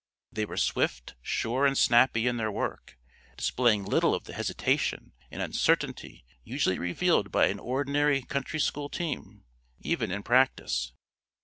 [0.31, 2.97] They were swift, sure and snappy in their work,
[3.37, 9.45] displaying little of the hesitation and uncertainty usually revealed by an ordinary country school team,
[9.81, 10.91] even in practice.